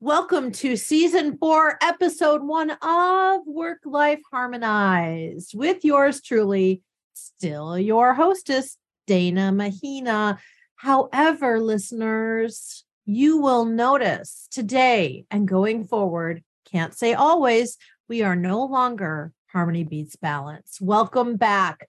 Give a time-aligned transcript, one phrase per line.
[0.00, 6.82] Welcome to season four, episode one of Work Life Harmonized with yours truly,
[7.14, 8.76] still your hostess,
[9.06, 10.38] Dana Mahina.
[10.76, 17.78] However, listeners, you will notice today and going forward, can't say always,
[18.08, 20.78] we are no longer Harmony Beats Balance.
[20.80, 21.88] Welcome back.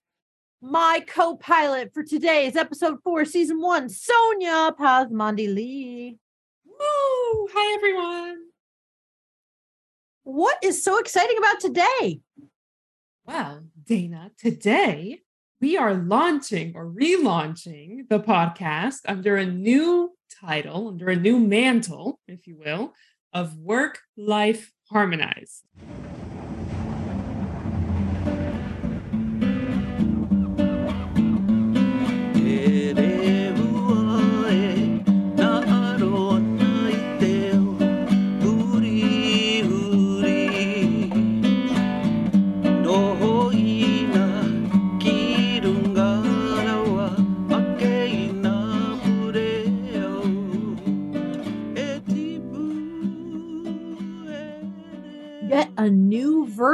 [0.62, 6.18] My co pilot for today's episode four, season one, Sonia Pazmandi Lee.
[6.80, 7.48] Woo!
[7.54, 8.38] Hi, everyone.
[10.24, 12.22] What is so exciting about today?
[13.26, 15.22] Well, Dana, today
[15.60, 22.20] we are launching or relaunching the podcast under a new title, under a new mantle,
[22.28, 22.94] if you will,
[23.34, 25.64] of Work Life Harmonized.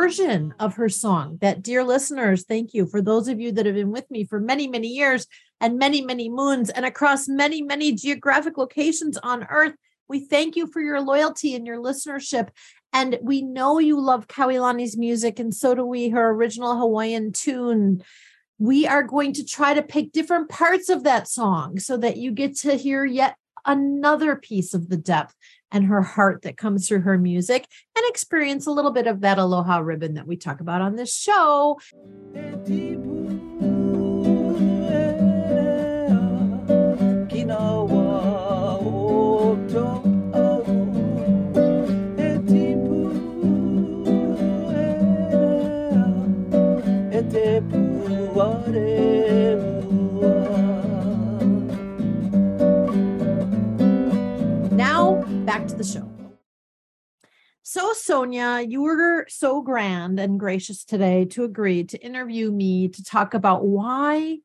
[0.03, 3.75] Version of her song that dear listeners thank you for those of you that have
[3.75, 5.27] been with me for many many years
[5.61, 9.75] and many many moons and across many many geographic locations on earth.
[10.09, 12.49] We thank you for your loyalty and your listenership.
[12.91, 18.03] And we know you love Kauilani's music and so do we her original Hawaiian tune.
[18.59, 22.33] We are going to try to pick different parts of that song so that you
[22.33, 25.33] get to hear yet another piece of the depth
[25.73, 29.39] and her heart that comes through her music and experience a little bit of that
[29.39, 31.79] aloha ribbon that we talk about on this show.
[55.53, 56.09] Back to the show.
[57.61, 63.03] So, Sonia, you were so grand and gracious today to agree to interview me to
[63.03, 64.39] talk about why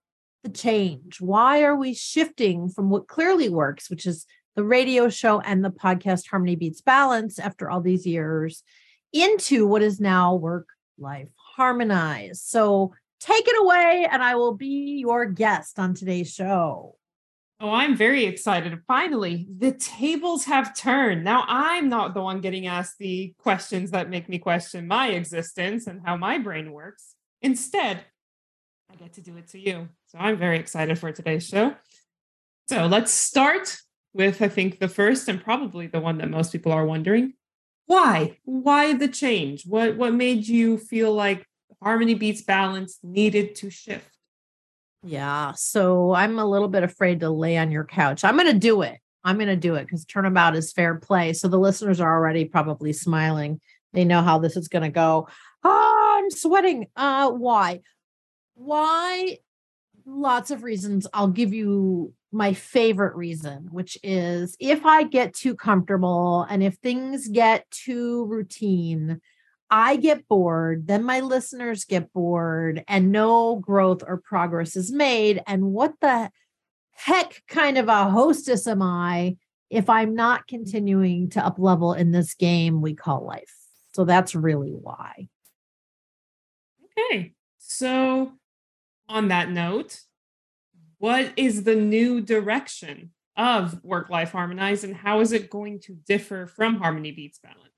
[0.45, 1.19] the change.
[1.19, 5.71] Why are we shifting from what clearly works, which is the radio show and the
[5.71, 8.63] podcast Harmony Beats Balance after all these years,
[9.11, 12.43] into what is now work life harmonized?
[12.43, 16.97] So, take it away, and I will be your guest on today's show.
[17.61, 18.79] Oh, I'm very excited.
[18.87, 21.25] Finally, the tables have turned.
[21.25, 25.89] Now I'm not the one getting asked the questions that make me question my existence
[25.89, 27.17] and how my brain works.
[27.43, 28.05] Instead,
[28.91, 29.89] I get to do it to you.
[30.07, 31.75] So I'm very excited for today's show.
[32.69, 33.77] So let's start
[34.13, 37.35] with, I think, the first and probably the one that most people are wondering.
[37.87, 38.39] Why?
[38.45, 39.65] Why the change?
[39.67, 41.45] What what made you feel like
[41.83, 44.18] harmony beats balance needed to shift?
[45.03, 45.53] Yeah.
[45.57, 48.25] So I'm a little bit afraid to lay on your couch.
[48.25, 48.99] I'm going to do it.
[49.25, 51.33] I'm going to do it because turnabout is fair play.
[51.33, 53.61] So the listeners are already probably smiling.
[53.93, 55.29] They know how this is going to go.
[55.65, 56.87] Oh, I'm sweating.
[56.97, 57.81] Uh, why?
[58.55, 59.39] Why?
[60.07, 61.07] Lots of reasons.
[61.13, 66.75] I'll give you my favorite reason, which is if I get too comfortable and if
[66.77, 69.21] things get too routine,
[69.71, 75.43] I get bored, then my listeners get bored, and no growth or progress is made.
[75.47, 76.31] And what the
[76.93, 79.37] heck kind of a hostess am I
[79.71, 83.55] if I'm not continuing to up level in this game we call life?
[83.93, 85.29] So that's really why.
[86.99, 87.35] Okay.
[87.59, 88.33] So,
[89.09, 90.01] on that note,
[90.99, 95.95] what is the new direction of work life harmonize and how is it going to
[95.95, 97.78] differ from harmony beats balance?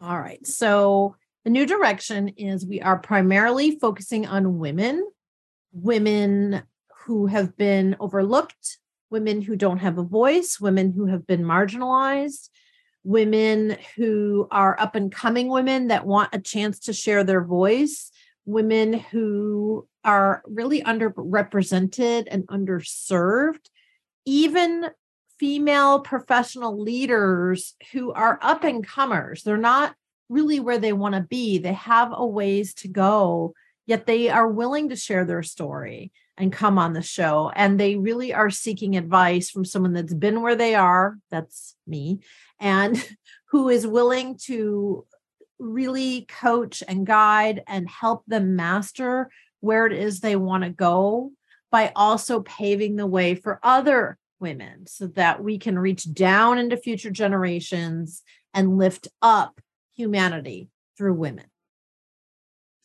[0.00, 0.46] All right.
[0.46, 5.06] So the new direction is we are primarily focusing on women,
[5.72, 6.62] women
[7.04, 8.78] who have been overlooked,
[9.10, 12.50] women who don't have a voice, women who have been marginalized,
[13.04, 18.10] women who are up and coming women that want a chance to share their voice,
[18.44, 23.70] women who are really underrepresented and underserved,
[24.24, 24.90] even
[25.38, 29.42] female professional leaders who are up and comers.
[29.42, 29.94] They're not
[30.28, 31.58] really where they want to be.
[31.58, 33.54] They have a ways to go,
[33.86, 37.50] yet they are willing to share their story and come on the show.
[37.54, 41.18] And they really are seeking advice from someone that's been where they are.
[41.30, 42.20] That's me.
[42.60, 43.02] And
[43.50, 45.06] who is willing to
[45.58, 49.30] really coach and guide and help them master
[49.60, 51.32] where it is they want to go
[51.70, 56.76] by also paving the way for other women so that we can reach down into
[56.76, 58.22] future generations
[58.52, 59.60] and lift up
[59.94, 61.46] humanity through women.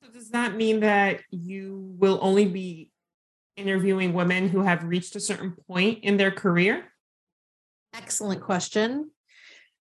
[0.04, 2.90] So does that mean that you will only be
[3.56, 6.86] interviewing women who have reached a certain point in their career?
[7.94, 9.12] Excellent question.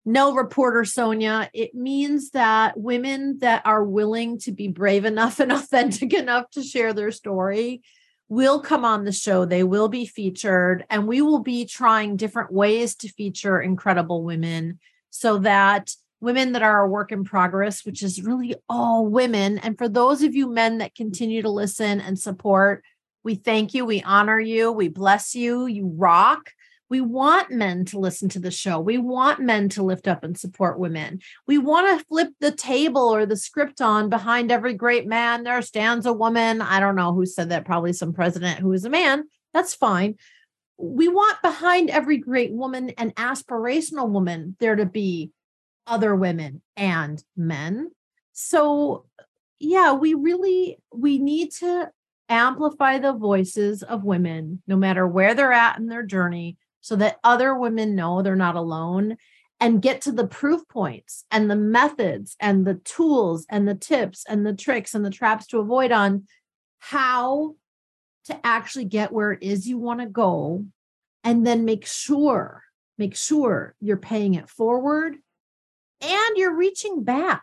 [0.05, 1.51] No, reporter Sonia.
[1.53, 6.63] It means that women that are willing to be brave enough and authentic enough to
[6.63, 7.83] share their story
[8.29, 9.45] will come on the show.
[9.45, 14.81] They will be featured, and we will be trying different ways to feature incredible women
[15.11, 19.59] so that women that are a work in progress, which is really all women.
[19.59, 22.83] And for those of you men that continue to listen and support,
[23.23, 26.51] we thank you, we honor you, we bless you, you rock.
[26.89, 28.79] We want men to listen to the show.
[28.79, 31.21] We want men to lift up and support women.
[31.47, 35.43] We want to flip the table or the script on behind every great man.
[35.43, 36.63] There stands a woman.
[36.63, 39.25] I don't know who said that, probably some president who is a man.
[39.53, 40.17] That's fine.
[40.79, 45.33] We want behind every great woman and aspirational woman there to be
[45.87, 47.91] other women and men.
[48.33, 49.07] So,
[49.59, 51.91] yeah, we really we need to
[52.29, 56.57] amplify the voices of women no matter where they're at in their journey
[56.87, 59.17] so that other women know they're not alone
[59.59, 64.25] and get to the proof points and the methods and the tools and the tips
[64.29, 66.29] and the tricks and the traps to avoid on
[66.79, 67.57] how
[68.27, 70.65] to actually get where it is you want to go
[71.25, 72.63] and then make sure
[72.99, 75.17] make sure you're paying it forward
[76.01, 77.43] and you're reaching back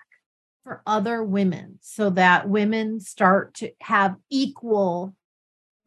[0.64, 5.14] for other women so that women start to have equal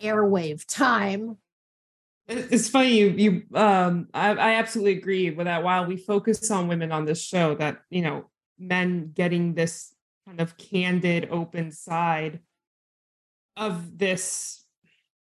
[0.03, 1.39] airwave time
[2.29, 6.69] it's funny you you um I, I absolutely agree with that while we focus on
[6.69, 9.95] women on this show that you know men getting this
[10.27, 12.41] kind of candid open side
[13.57, 14.65] of this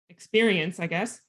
[0.08, 1.20] experience i guess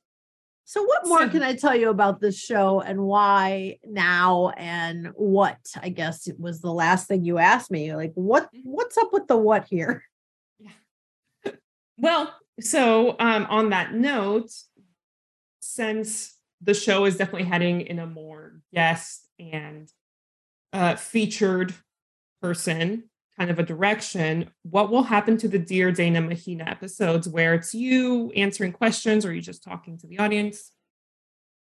[0.69, 5.57] so, what more can I tell you about this show and why now and what?
[5.81, 7.95] I guess it was the last thing you asked me.
[7.95, 8.69] Like, what mm-hmm.
[8.69, 10.03] what's up with the what here?
[10.59, 10.69] Yeah.
[11.97, 14.51] Well, so um, on that note,
[15.59, 19.89] since the show is definitely heading in a more guest and
[20.73, 21.73] uh, featured
[22.41, 23.03] person
[23.39, 27.73] kind of a direction, what will happen to the Dear Dana Mahina episodes where it's
[27.73, 30.73] you answering questions or you just talking to the audience?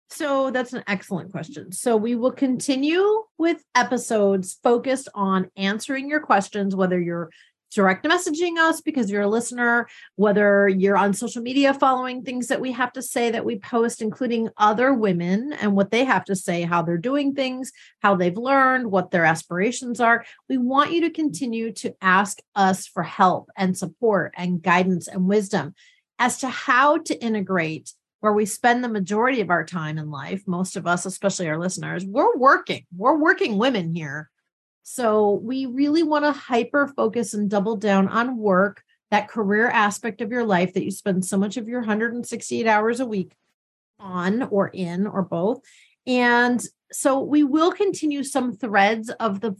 [0.08, 1.72] So that's an excellent question.
[1.72, 7.30] So we will continue with episodes focused on answering your questions, whether you're
[7.74, 12.60] direct messaging us because you're a listener, whether you're on social media following things that
[12.60, 16.36] we have to say that we post, including other women and what they have to
[16.36, 20.24] say, how they're doing things, how they've learned, what their aspirations are.
[20.48, 25.26] We want you to continue to ask us for help and support and guidance and
[25.26, 25.74] wisdom
[26.18, 30.42] as to how to integrate where we spend the majority of our time in life,
[30.46, 32.82] most of us, especially our listeners, we're working.
[32.96, 34.30] We're working women here
[34.84, 40.20] so we really want to hyper focus and double down on work, that career aspect
[40.20, 43.32] of your life that you spend so much of your 168 hours a week
[43.98, 45.60] on or in or both.
[46.06, 49.56] And so we will continue some threads of the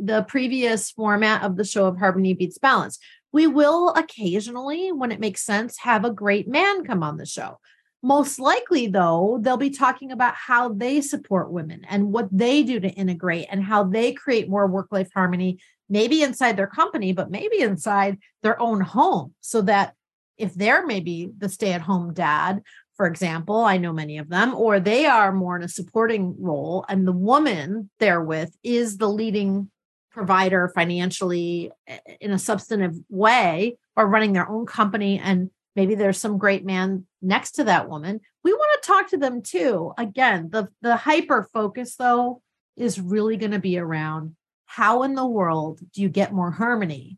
[0.00, 2.98] the previous format of the show of Harmony Beats Balance.
[3.30, 7.60] We will occasionally, when it makes sense, have a great man come on the show.
[8.02, 12.78] Most likely, though, they'll be talking about how they support women and what they do
[12.78, 17.30] to integrate and how they create more work life harmony, maybe inside their company, but
[17.30, 19.34] maybe inside their own home.
[19.40, 19.94] So that
[20.36, 22.62] if they're maybe the stay at home dad,
[22.96, 26.84] for example, I know many of them, or they are more in a supporting role,
[26.88, 29.70] and the woman they're with is the leading
[30.10, 36.18] provider financially eh, in a substantive way or running their own company and maybe there's
[36.18, 38.18] some great man next to that woman.
[38.42, 39.92] We want to talk to them too.
[39.96, 42.42] Again the the hyper focus though
[42.76, 44.34] is really going to be around
[44.66, 47.16] how in the world do you get more harmony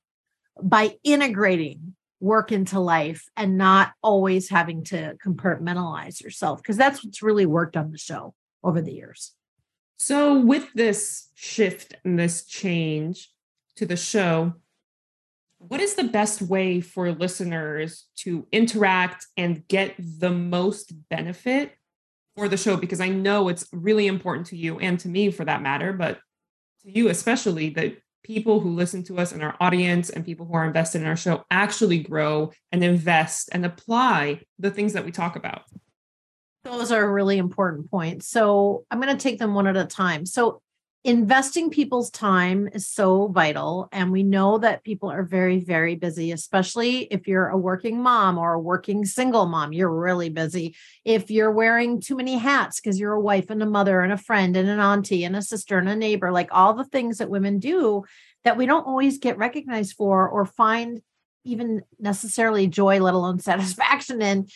[0.62, 6.62] by integrating work into life and not always having to compartmentalize yourself?
[6.62, 9.32] Because that's what's really worked on the show over the years.
[9.98, 13.30] So with this shift and this change
[13.76, 14.52] to the show
[15.60, 21.72] what is the best way for listeners to interact and get the most benefit
[22.34, 22.78] for the show?
[22.78, 26.18] Because I know it's really important to you and to me for that matter, but
[26.82, 30.54] to you especially, that people who listen to us and our audience and people who
[30.54, 35.12] are invested in our show actually grow and invest and apply the things that we
[35.12, 35.62] talk about.
[36.64, 38.28] Those are really important points.
[38.28, 40.24] So I'm going to take them one at a time.
[40.24, 40.62] So
[41.02, 43.88] investing people's time is so vital.
[43.90, 48.36] And we know that people are very, very busy, especially if you're a working mom
[48.36, 49.72] or a working single mom.
[49.72, 50.76] You're really busy.
[51.04, 54.18] If you're wearing too many hats because you're a wife and a mother and a
[54.18, 57.30] friend and an auntie and a sister and a neighbor, like all the things that
[57.30, 58.04] women do
[58.44, 61.00] that we don't always get recognized for or find
[61.44, 64.46] even necessarily joy, let alone satisfaction in.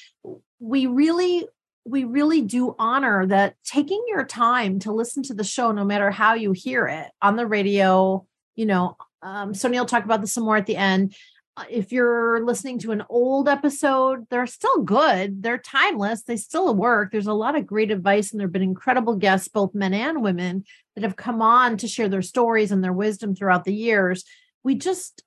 [0.60, 1.46] We really
[1.84, 6.10] we really do honor that taking your time to listen to the show, no matter
[6.10, 10.32] how you hear it on the radio, you know, um, Sonia will talk about this
[10.32, 11.14] some more at the end.
[11.56, 15.42] Uh, if you're listening to an old episode, they're still good.
[15.42, 16.22] They're timeless.
[16.22, 17.12] They still work.
[17.12, 20.22] There's a lot of great advice, and there have been incredible guests, both men and
[20.22, 20.64] women,
[20.94, 24.24] that have come on to share their stories and their wisdom throughout the years.
[24.62, 25.22] We just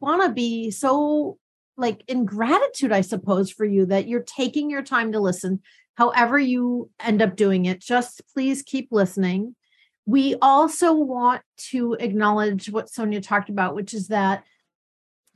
[0.00, 1.38] want to be so
[1.76, 5.60] like in gratitude, I suppose, for you that you're taking your time to listen
[5.96, 9.56] however you end up doing it, just please keep listening.
[10.04, 14.44] We also want to acknowledge what Sonia talked about, which is that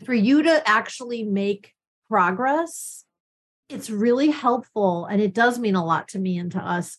[0.05, 1.75] for you to actually make
[2.09, 3.05] progress,
[3.69, 6.99] it's really helpful and it does mean a lot to me and to us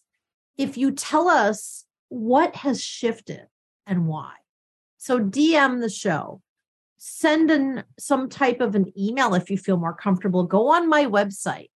[0.58, 3.48] if you tell us what has shifted
[3.88, 4.34] and why.
[4.98, 6.42] So DM the show.
[6.98, 10.44] Send in some type of an email if you feel more comfortable.
[10.44, 11.70] Go on my website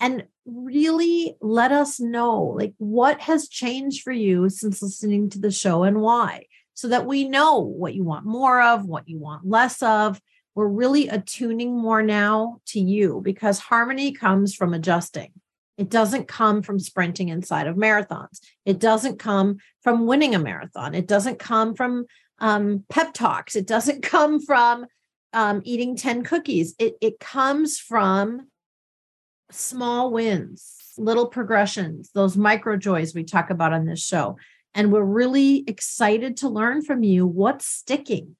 [0.00, 5.50] and really let us know like what has changed for you since listening to the
[5.50, 6.46] show and why?
[6.74, 10.20] So that we know what you want more of what you want less of.
[10.54, 15.32] We're really attuning more now to you because harmony comes from adjusting.
[15.76, 18.40] It doesn't come from sprinting inside of marathons.
[18.66, 20.94] It doesn't come from winning a marathon.
[20.94, 22.06] It doesn't come from
[22.38, 23.56] um, pep talks.
[23.56, 24.86] It doesn't come from
[25.32, 26.74] um, eating 10 cookies.
[26.78, 28.49] It, it comes from
[29.50, 34.36] small wins, little progressions, those micro joys we talk about on this show.
[34.74, 38.36] And we're really excited to learn from you what's sticking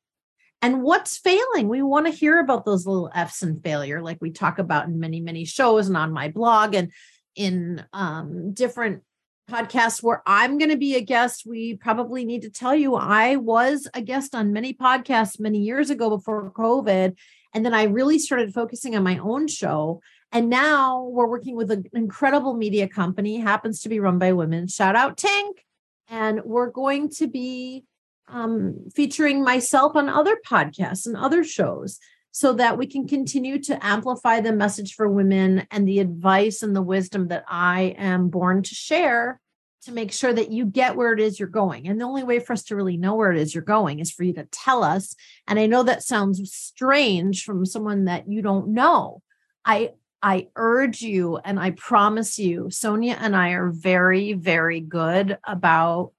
[0.63, 1.69] and what's failing.
[1.69, 5.01] We want to hear about those little F's and failure, like we talk about in
[5.01, 6.93] many, many shows and on my blog and
[7.35, 9.03] in um, different
[9.51, 11.45] podcasts where I'm going to be a guest.
[11.45, 15.91] We probably need to tell you I was a guest on many podcasts many years
[15.91, 17.17] ago before COVID.
[17.53, 20.01] And then I really started focusing on my own show.
[20.33, 24.69] And now we're working with an incredible media company, happens to be run by women.
[24.69, 25.65] Shout out Tank.
[26.09, 27.85] And we're going to be
[28.29, 31.99] um, featuring myself on other podcasts and other shows
[32.33, 36.77] so that we can continue to amplify the message for women and the advice and
[36.77, 39.41] the wisdom that I am born to share
[39.83, 41.89] to make sure that you get where it is you're going.
[41.89, 44.13] And the only way for us to really know where it is you're going is
[44.13, 45.17] for you to tell us.
[45.49, 49.23] And I know that sounds strange from someone that you don't know.
[49.65, 49.93] I
[50.23, 56.13] I urge you and I promise you, Sonia and I are very, very good about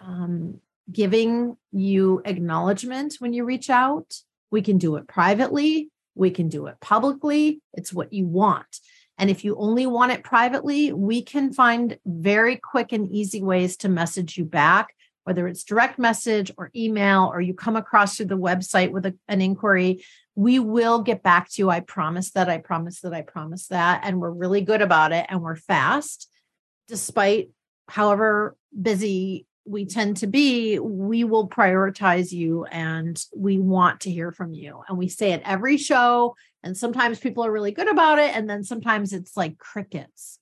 [0.00, 4.14] um, giving you acknowledgement when you reach out.
[4.50, 7.60] We can do it privately, we can do it publicly.
[7.74, 8.80] It's what you want.
[9.18, 13.76] And if you only want it privately, we can find very quick and easy ways
[13.78, 18.26] to message you back, whether it's direct message or email, or you come across through
[18.26, 20.02] the website with a, an inquiry
[20.34, 21.70] we will get back to you.
[21.70, 22.48] I promise that.
[22.48, 23.12] I promise that.
[23.12, 24.02] I promise that.
[24.04, 26.28] And we're really good about it and we're fast.
[26.88, 27.50] Despite
[27.88, 34.32] however busy we tend to be, we will prioritize you and we want to hear
[34.32, 34.82] from you.
[34.88, 36.34] And we say it every show.
[36.64, 38.34] And sometimes people are really good about it.
[38.34, 40.38] And then sometimes it's like crickets.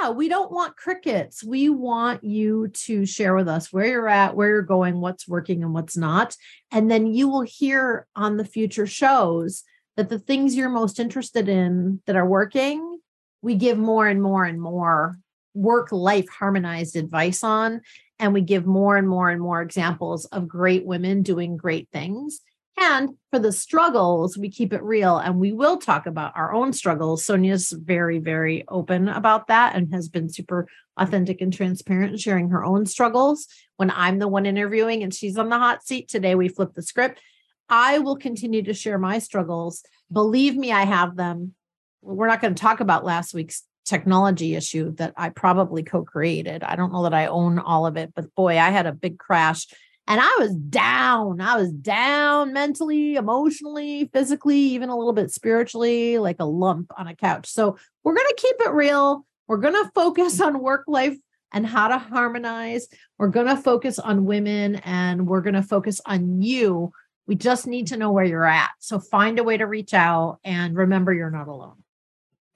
[0.00, 1.44] Yeah, we don't want crickets.
[1.44, 5.62] We want you to share with us where you're at, where you're going, what's working
[5.62, 6.36] and what's not.
[6.70, 9.62] And then you will hear on the future shows
[9.96, 13.00] that the things you're most interested in that are working,
[13.42, 15.18] we give more and more and more
[15.54, 17.80] work life harmonized advice on.
[18.18, 22.40] And we give more and more and more examples of great women doing great things.
[22.78, 26.74] And for the struggles, we keep it real and we will talk about our own
[26.74, 27.24] struggles.
[27.24, 30.68] Sonia's very, very open about that and has been super
[30.98, 33.46] authentic and transparent, sharing her own struggles.
[33.76, 36.82] When I'm the one interviewing and she's on the hot seat today, we flip the
[36.82, 37.20] script.
[37.68, 39.82] I will continue to share my struggles.
[40.12, 41.54] Believe me, I have them.
[42.02, 46.62] We're not going to talk about last week's technology issue that I probably co created.
[46.62, 49.18] I don't know that I own all of it, but boy, I had a big
[49.18, 49.66] crash
[50.08, 51.40] and I was down.
[51.40, 57.08] I was down mentally, emotionally, physically, even a little bit spiritually, like a lump on
[57.08, 57.48] a couch.
[57.48, 59.26] So we're going to keep it real.
[59.48, 61.16] We're going to focus on work life
[61.52, 62.86] and how to harmonize.
[63.18, 66.92] We're going to focus on women and we're going to focus on you.
[67.26, 68.70] We just need to know where you're at.
[68.78, 71.82] So find a way to reach out and remember you're not alone.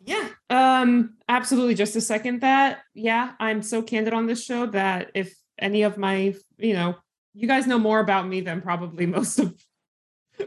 [0.02, 1.75] Yeah, um, absolutely.
[1.75, 2.80] Just a second that.
[2.95, 6.97] Yeah, I'm so candid on this show that if any of my, you know,
[7.34, 9.54] you guys know more about me than probably most of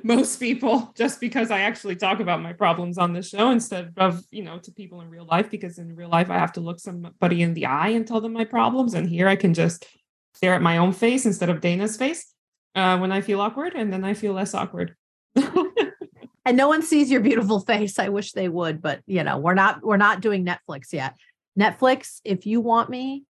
[0.03, 4.23] most people just because I actually talk about my problems on the show instead of,
[4.31, 6.79] you know, to people in real life because in real life I have to look
[6.79, 9.85] somebody in the eye and tell them my problems and here I can just
[10.33, 12.33] stare at my own face instead of Dana's face
[12.75, 14.95] uh, when I feel awkward and then I feel less awkward.
[15.35, 17.99] and no one sees your beautiful face.
[17.99, 21.15] I wish they would, but you know, we're not we're not doing Netflix yet.
[21.59, 23.25] Netflix, if you want me,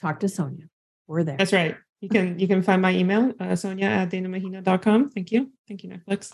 [0.00, 0.66] talk to Sonia.
[1.06, 1.36] We're there.
[1.36, 1.76] That's right.
[2.02, 5.10] You can you can find my email, uh, Sonia at danamahina.com.
[5.10, 5.52] Thank you.
[5.68, 6.32] Thank you, Netflix.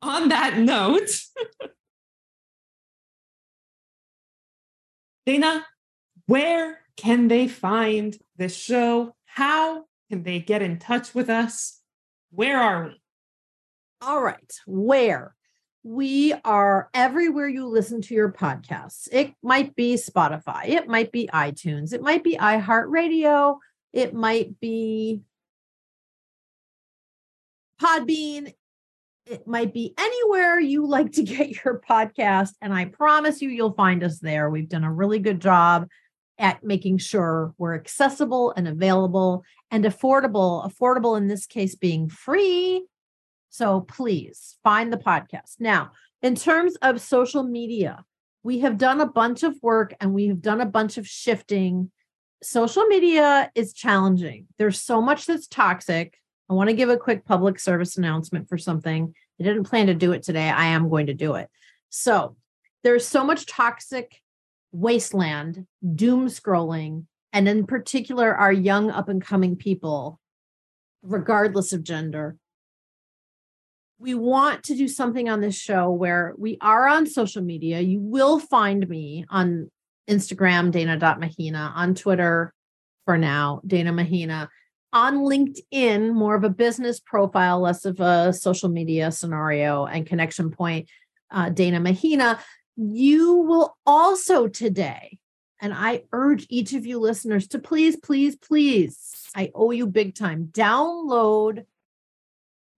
[0.00, 1.10] On that note,
[5.26, 5.66] Dana,
[6.26, 9.16] where can they find this show?
[9.24, 11.80] How can they get in touch with us?
[12.30, 13.02] Where are we?
[14.02, 14.52] All right.
[14.68, 15.34] Where?
[15.82, 19.08] We are everywhere you listen to your podcasts.
[19.10, 23.58] It might be Spotify, it might be iTunes, it might be iHeartRadio,
[23.94, 25.22] it might be
[27.80, 28.52] Podbean,
[29.26, 32.50] it might be anywhere you like to get your podcast.
[32.60, 34.50] And I promise you, you'll find us there.
[34.50, 35.88] We've done a really good job
[36.38, 40.70] at making sure we're accessible and available and affordable.
[40.70, 42.86] Affordable in this case being free
[43.54, 45.60] so please find the podcast.
[45.60, 48.04] Now, in terms of social media,
[48.42, 51.92] we have done a bunch of work and we have done a bunch of shifting.
[52.42, 54.46] Social media is challenging.
[54.58, 56.18] There's so much that's toxic.
[56.50, 59.14] I want to give a quick public service announcement for something.
[59.40, 60.50] I didn't plan to do it today.
[60.50, 61.48] I am going to do it.
[61.88, 62.36] So,
[62.82, 64.20] there's so much toxic
[64.72, 70.20] wasteland, doom scrolling, and in particular, our young up and coming people,
[71.02, 72.36] regardless of gender,
[73.98, 77.80] we want to do something on this show where we are on social media.
[77.80, 79.70] You will find me on
[80.08, 82.52] Instagram, Dana.Mahina, on Twitter
[83.04, 84.48] for now, Dana Mahina,
[84.92, 90.50] on LinkedIn, more of a business profile, less of a social media scenario and connection
[90.50, 90.88] point,
[91.30, 92.38] uh, Dana Mahina.
[92.76, 95.18] You will also today,
[95.60, 100.14] and I urge each of you listeners to please, please, please, I owe you big
[100.14, 101.64] time, download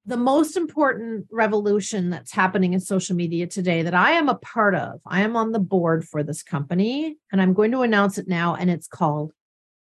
[0.07, 4.77] the most important revolution that's happening in social media today that I am a part
[4.77, 5.01] of.
[5.05, 8.55] I am on the board for this company and I'm going to announce it now,
[8.55, 9.33] and it's called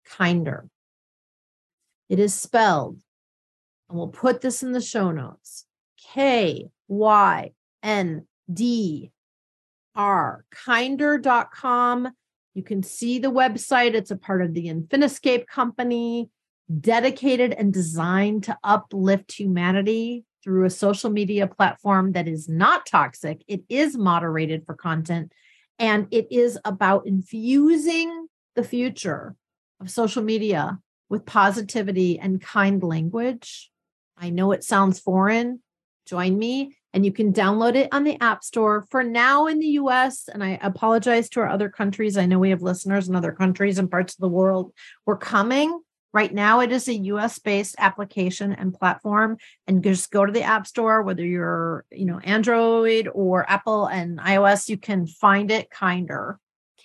[0.10, 0.69] Kyndr.
[2.10, 2.99] It is spelled,
[3.89, 5.65] and we'll put this in the show notes
[6.13, 7.51] K Y
[7.84, 9.12] N D
[9.95, 12.10] R, kyndr.com.
[12.56, 13.93] You can see the website.
[13.93, 16.30] It's a part of the Infiniscape company
[16.80, 23.43] dedicated and designed to uplift humanity through a social media platform that is not toxic.
[23.47, 25.32] It is moderated for content
[25.80, 29.36] and it is about infusing the future
[29.80, 33.71] of social media with positivity and kind language.
[34.17, 35.62] I know it sounds foreign.
[36.06, 39.67] Join me and you can download it on the App Store for now in the
[39.67, 40.27] US.
[40.27, 42.17] And I apologize to our other countries.
[42.17, 44.73] I know we have listeners in other countries and parts of the world.
[45.06, 45.80] We're coming
[46.13, 49.38] Right now, it is a US based application and platform.
[49.67, 54.20] And just go to the App Store, whether you're, you know, Android or Apple and
[54.20, 56.38] iOS, you can find it kyndr.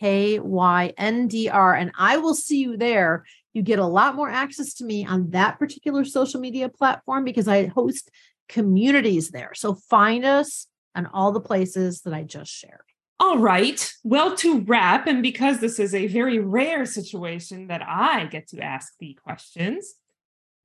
[0.02, 1.74] K Y N D R.
[1.74, 3.24] And I will see you there.
[3.52, 7.46] You get a lot more access to me on that particular social media platform because
[7.46, 8.10] I host
[8.48, 9.52] communities there.
[9.54, 12.91] So find us on all the places that I just shared.
[13.20, 13.92] All right.
[14.02, 18.60] Well, to wrap, and because this is a very rare situation that I get to
[18.60, 19.94] ask the questions,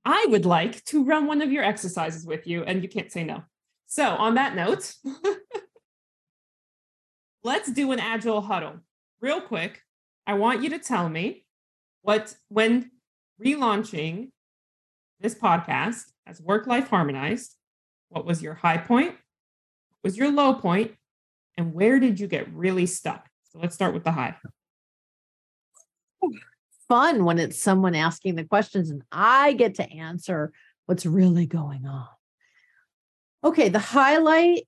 [0.04, 3.24] I would like to run one of your exercises with you, and you can't say
[3.24, 3.42] no.
[3.86, 4.94] So, on that note,
[7.44, 8.80] let's do an agile huddle
[9.20, 9.82] real quick.
[10.26, 11.44] I want you to tell me
[12.02, 12.90] what, when
[13.42, 14.30] relaunching
[15.20, 17.54] this podcast as work life harmonized,
[18.08, 19.10] what was your high point?
[19.10, 20.92] What was your low point?
[21.58, 23.28] And where did you get really stuck?
[23.52, 24.36] So let's start with the high.
[26.88, 30.52] Fun when it's someone asking the questions and I get to answer
[30.86, 32.06] what's really going on.
[33.44, 34.66] Okay, the highlight,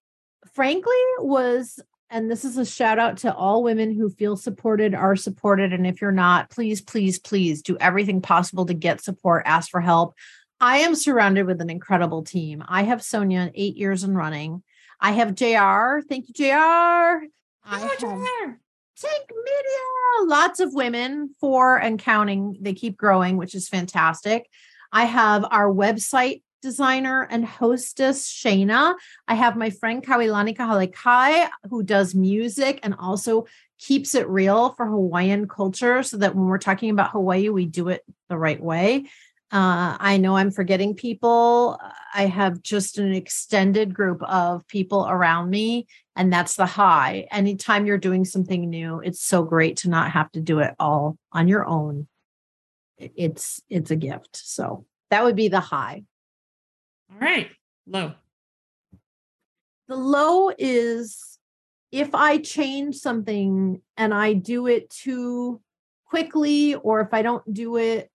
[0.52, 5.16] frankly, was, and this is a shout out to all women who feel supported, are
[5.16, 5.72] supported.
[5.72, 9.80] And if you're not, please, please, please do everything possible to get support, ask for
[9.80, 10.14] help.
[10.60, 12.62] I am surrounded with an incredible team.
[12.66, 14.62] I have Sonia, eight years in running.
[15.00, 16.06] I have JR.
[16.06, 17.26] Thank you, JR.
[17.64, 18.58] I have JR.
[19.00, 20.26] Tank Media.
[20.26, 22.58] Lots of women, four and counting.
[22.60, 24.46] They keep growing, which is fantastic.
[24.92, 28.94] I have our website designer and hostess Shayna.
[29.26, 33.46] I have my friend Kauilani Kahalikai who does music and also
[33.78, 37.88] keeps it real for Hawaiian culture so that when we're talking about Hawaii, we do
[37.88, 39.06] it the right way.
[39.52, 41.76] Uh, I know I'm forgetting people.
[42.14, 47.26] I have just an extended group of people around me, and that's the high.
[47.32, 51.18] Anytime you're doing something new, it's so great to not have to do it all
[51.32, 52.06] on your own.
[52.96, 54.36] It's it's a gift.
[54.36, 56.04] So that would be the high.
[57.12, 57.50] All right,
[57.88, 58.12] low.
[59.88, 61.38] The low is
[61.90, 65.60] if I change something and I do it too
[66.06, 68.09] quickly, or if I don't do it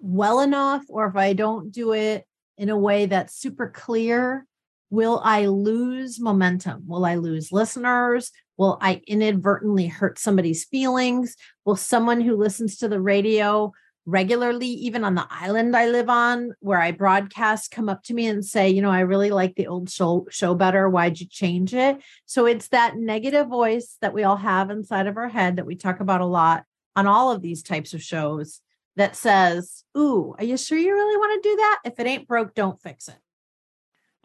[0.00, 2.24] well enough or if I don't do it
[2.58, 4.46] in a way that's super clear,
[4.90, 6.84] will I lose momentum?
[6.86, 8.32] Will I lose listeners?
[8.56, 11.36] Will I inadvertently hurt somebody's feelings?
[11.64, 13.72] Will someone who listens to the radio
[14.06, 18.26] regularly, even on the island I live on, where I broadcast, come up to me
[18.26, 20.88] and say, you know, I really like the old show, show better.
[20.88, 21.98] Why'd you change it?
[22.26, 25.76] So it's that negative voice that we all have inside of our head that we
[25.76, 26.64] talk about a lot
[26.96, 28.60] on all of these types of shows
[28.96, 31.80] that says, Ooh, are you sure you really want to do that?
[31.84, 33.18] If it ain't broke, don't fix it.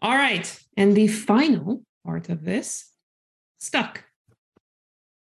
[0.00, 0.58] All right.
[0.76, 2.92] And the final part of this
[3.58, 4.04] stuck.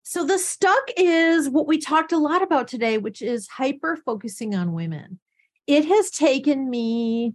[0.03, 4.53] So the stuck is what we talked a lot about today, which is hyper focusing
[4.55, 5.19] on women.
[5.67, 7.33] It has taken me,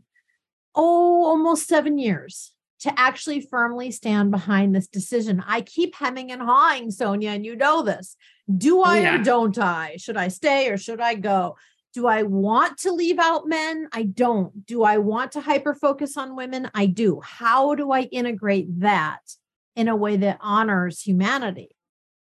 [0.75, 5.43] oh, almost seven years to actually firmly stand behind this decision.
[5.47, 8.17] I keep hemming and hawing, Sonia, and you know this.
[8.57, 9.21] Do oh, I oh, yeah.
[9.21, 9.97] or don't I?
[9.97, 11.57] Should I stay or should I go?
[11.93, 13.89] Do I want to leave out men?
[13.93, 14.65] I don't.
[14.65, 16.71] Do I want to hyper focus on women?
[16.73, 17.21] I do.
[17.23, 19.21] How do I integrate that
[19.75, 21.77] in a way that honors humanity?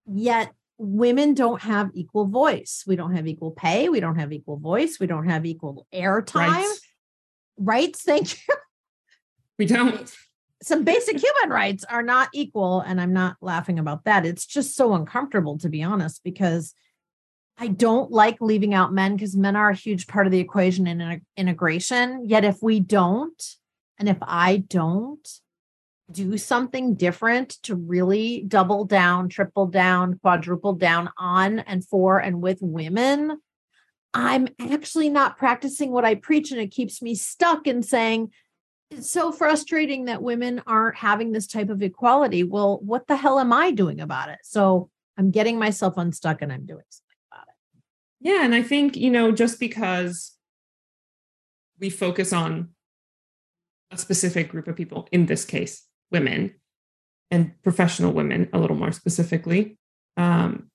[0.07, 2.85] Yet women don't have equal voice.
[2.87, 3.89] We don't have equal pay.
[3.89, 5.01] We don't have equal voice.
[5.01, 6.49] We don't have equal airtime.
[6.51, 6.81] Rights.
[7.57, 8.03] rights.
[8.03, 8.55] Thank you.
[9.59, 10.15] We don't.
[10.63, 12.81] Some basic human rights are not equal.
[12.81, 14.25] And I'm not laughing about that.
[14.25, 16.75] It's just so uncomfortable, to be honest, because
[17.61, 20.87] I don't like leaving out men because men are a huge part of the equation
[20.87, 22.29] in integration.
[22.29, 23.43] Yet, if we don't,
[23.99, 25.29] and if I don't
[26.11, 32.41] do something different to really double down, triple down, quadruple down on and for and
[32.41, 33.41] with women,
[34.15, 36.53] I'm actually not practicing what I preach.
[36.53, 38.31] And it keeps me stuck in saying,
[38.91, 42.43] it's so frustrating that women aren't having this type of equality.
[42.43, 44.39] Well, what the hell am I doing about it?
[44.45, 47.03] So I'm getting myself unstuck and I'm doing so.
[48.21, 48.45] Yeah.
[48.45, 50.33] And I think, you know, just because
[51.79, 52.71] we focus on
[53.91, 56.55] a specific group of people, in this case, women
[57.31, 59.79] and professional women, a little more specifically,
[60.17, 60.71] um,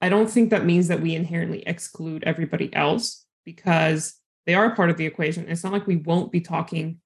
[0.00, 4.14] I don't think that means that we inherently exclude everybody else because
[4.46, 5.48] they are part of the equation.
[5.48, 7.00] It's not like we won't be talking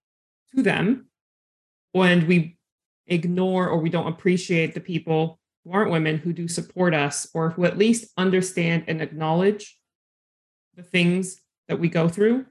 [0.54, 1.08] to them
[1.92, 2.56] when we
[3.06, 7.50] ignore or we don't appreciate the people who aren't women who do support us or
[7.50, 9.76] who at least understand and acknowledge
[10.76, 12.46] the things that we go through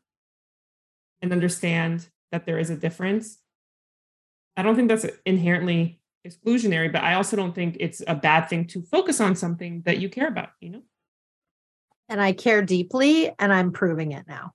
[1.21, 3.37] and understand that there is a difference.
[4.57, 8.65] I don't think that's inherently exclusionary, but I also don't think it's a bad thing
[8.67, 10.81] to focus on something that you care about, you know?
[12.09, 14.51] And I care deeply, and I'm proving it now.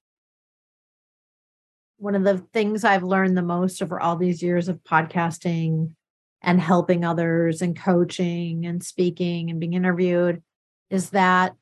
[1.96, 5.94] One of the things I've learned the most over all these years of podcasting
[6.42, 10.42] and helping others and coaching and speaking and being interviewed
[10.88, 11.54] is that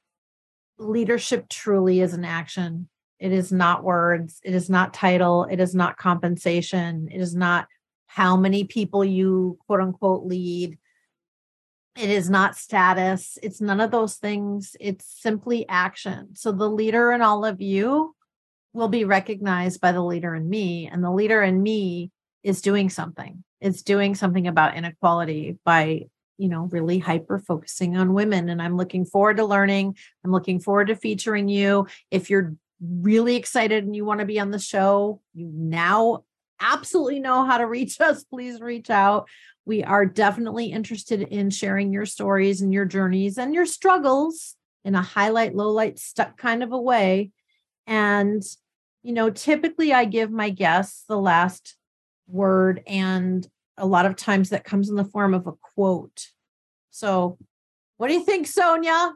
[0.78, 2.88] leadership truly is an action.
[3.18, 7.66] It is not words, it is not title, it is not compensation, it is not
[8.06, 10.78] how many people you quote unquote lead.
[11.96, 13.38] It is not status.
[13.42, 14.76] It's none of those things.
[14.78, 16.36] It's simply action.
[16.36, 18.14] So the leader in all of you
[18.72, 22.12] will be recognized by the leader in me, and the leader in me
[22.44, 28.14] is doing something is doing something about inequality by you know really hyper focusing on
[28.14, 28.48] women.
[28.48, 29.96] And i'm looking forward to learning.
[30.24, 31.86] I'm looking forward to featuring you.
[32.10, 36.22] If you're really excited and you want to be on the show you now
[36.60, 38.24] absolutely know how to reach us.
[38.24, 39.28] Please reach out.
[39.64, 44.94] We are definitely interested in sharing your stories and your journeys and your struggles in
[44.94, 47.30] a highlight low light stuck kind of a way.
[47.86, 48.42] And
[49.08, 51.77] you know typically i give my guests the last
[52.28, 56.28] word and a lot of times that comes in the form of a quote.
[56.90, 57.38] So,
[57.96, 59.14] what do you think, Sonia?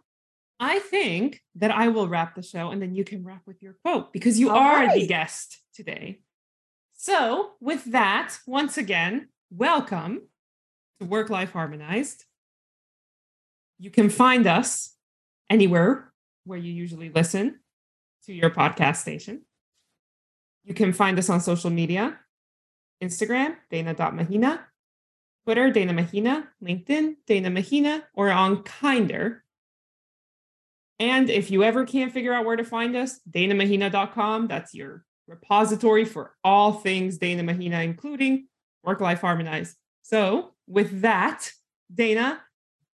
[0.59, 3.75] I think that I will wrap the show and then you can wrap with your
[3.85, 5.01] quote because you All are right.
[5.01, 6.20] the guest today.
[6.96, 10.22] So, with that, once again, welcome
[11.01, 12.25] to Work Life Harmonized.
[13.79, 14.94] You can find us
[15.51, 16.12] anywhere
[16.44, 17.59] where you usually listen
[18.27, 19.42] to your podcast station.
[20.64, 22.20] You can find us on social media
[23.02, 24.60] Instagram, Dana.Mahina,
[25.44, 29.40] Twitter, Dana Mahina, LinkedIn, Dana Mahina, or on Kyndr.
[30.98, 34.46] And if you ever can't figure out where to find us, danamahina.com.
[34.46, 38.46] That's your repository for all things Dana Mahina, including
[38.84, 39.74] work life harmonize.
[40.02, 41.50] So, with that,
[41.92, 42.40] Dana,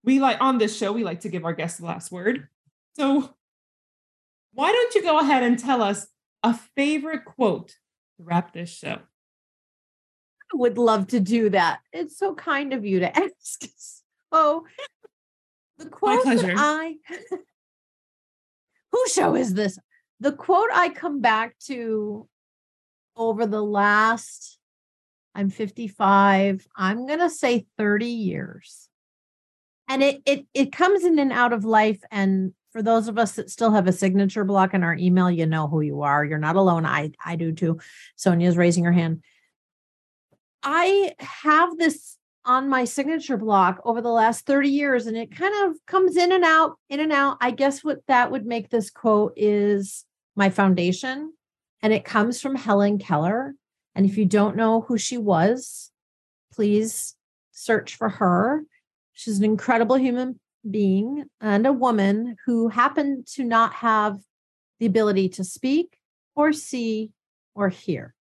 [0.04, 2.48] we like on this show, we like to give our guests the last word.
[2.98, 3.34] So,
[4.54, 6.08] why don't you go ahead and tell us
[6.44, 9.00] a favorite quote to wrap this show?
[10.54, 11.80] Would love to do that.
[11.92, 13.64] It's so kind of you to ask.
[14.32, 14.66] Oh,
[15.78, 16.96] the quote that I
[18.92, 19.78] whose show is this?
[20.20, 22.28] The quote I come back to
[23.16, 24.60] over the last
[25.36, 28.88] I'm 55, I'm going to say 30 years.
[29.90, 33.34] And it it it comes in and out of life and for those of us
[33.34, 36.26] that still have a signature block in our email, you know who you are.
[36.26, 36.86] You're not alone.
[36.86, 37.80] I I do too.
[38.16, 39.24] Sonia's raising her hand.
[40.64, 45.54] I have this on my signature block over the last 30 years and it kind
[45.66, 47.38] of comes in and out, in and out.
[47.40, 51.34] I guess what that would make this quote is my foundation
[51.82, 53.56] and it comes from Helen Keller.
[53.96, 55.92] And if you don't know who she was,
[56.54, 57.16] please
[57.52, 58.64] search for her.
[59.14, 64.18] She's an incredible human being and a woman who happened to not have
[64.80, 65.98] the ability to speak
[66.36, 67.12] or see
[67.54, 68.16] or hear.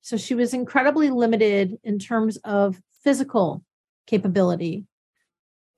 [0.00, 3.64] So she was incredibly limited in terms of physical
[4.06, 4.84] capability.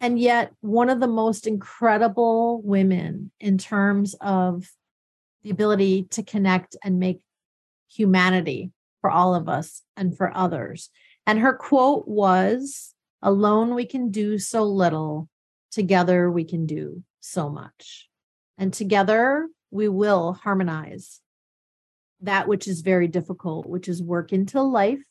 [0.00, 4.68] And yet, one of the most incredible women in terms of
[5.42, 7.20] the ability to connect and make
[7.88, 10.90] humanity for all of us and for others.
[11.26, 15.28] And her quote was Alone we can do so little,
[15.70, 18.08] together we can do so much.
[18.58, 21.20] And together we will harmonize
[22.22, 25.02] that which is very difficult, which is work into life,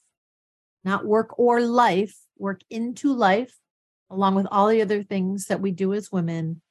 [0.83, 3.55] not work or life, work into life,
[4.09, 6.61] along with all the other things that we do as women.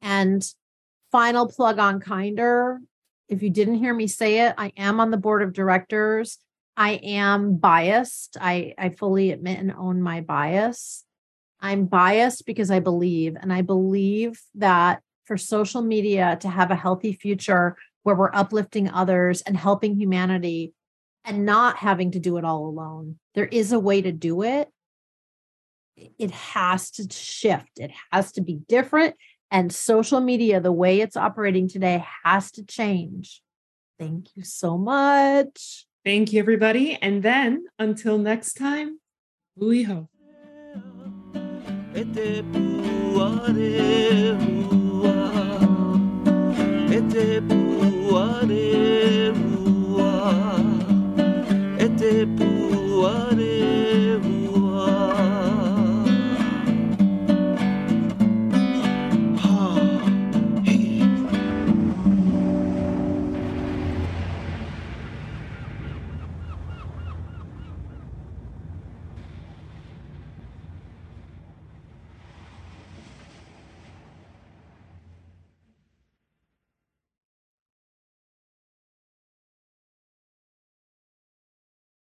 [0.00, 0.46] And
[1.10, 2.78] final plug on Kyndr.
[3.28, 6.38] If you didn't hear me say it, I am on the board of directors.
[6.76, 8.36] I am biased.
[8.40, 11.04] I, I fully admit and own my bias.
[11.60, 16.76] I'm biased because I believe, and I believe that for social media to have a
[16.76, 17.76] healthy future
[18.08, 20.72] where we're uplifting others and helping humanity
[21.26, 24.70] and not having to do it all alone, there is a way to do it.
[26.18, 29.14] It has to shift, it has to be different.
[29.50, 33.42] And social media, the way it's operating today, has to change.
[33.98, 35.84] Thank you so much.
[36.02, 36.96] Thank you, everybody.
[37.02, 39.00] And then until next time,
[39.54, 40.08] Louis Ho.
[41.94, 45.28] Ete puare hua
[46.90, 47.77] Ete puare
[48.40, 49.27] money.